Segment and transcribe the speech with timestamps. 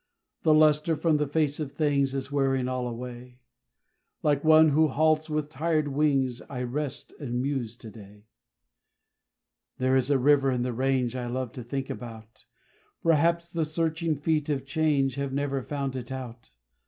[0.41, 3.39] The lustre from the face of things Is wearing all away;
[4.23, 8.25] Like one who halts with tired wings, I rest and muse to day.
[9.77, 12.45] There is a river in the range I love to think about;
[13.03, 16.49] Perhaps the searching feet of change Have never found it out.